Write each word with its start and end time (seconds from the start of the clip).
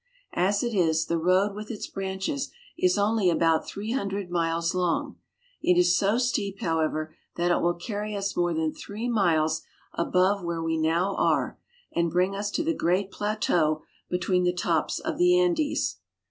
As 0.33 0.63
it 0.63 0.73
is, 0.73 1.05
the 1.05 1.19
road 1.19 1.53
with 1.53 1.69
its 1.69 1.85
branches 1.85 2.49
is 2.75 2.97
only 2.97 3.29
about 3.29 3.67
three 3.67 3.91
hun 3.91 4.07
dred 4.07 4.31
miles 4.31 4.73
long. 4.73 5.17
It 5.61 5.77
is 5.77 5.95
so 5.95 6.17
steep, 6.17 6.59
however, 6.59 7.13
that 7.35 7.51
it 7.51 7.61
will 7.61 7.75
carry 7.75 8.15
us 8.15 8.35
more 8.35 8.51
than 8.51 8.73
three 8.73 9.07
miles 9.07 9.61
above 9.93 10.43
where 10.43 10.63
we 10.63 10.75
now 10.79 11.15
are, 11.17 11.59
and 11.95 12.09
bring 12.09 12.35
us 12.35 12.49
to 12.49 12.63
the 12.63 12.73
great 12.73 13.11
plateau 13.11 13.83
between 14.09 14.43
the 14.43 14.53
tops 14.53 14.97
of 14.97 15.19
the 15.19 15.39
Andes. 15.39 15.97